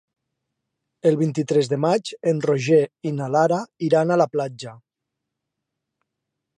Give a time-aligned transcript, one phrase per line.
[1.09, 3.61] El vint-i-tres de maig en Roger i na Lara
[3.91, 4.77] iran a la platja.